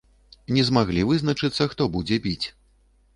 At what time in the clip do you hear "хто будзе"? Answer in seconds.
1.73-2.17